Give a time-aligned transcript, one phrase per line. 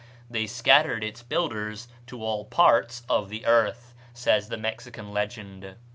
[0.31, 5.75] "They scattered its builders to all parts of the earth," says the Mexican legend.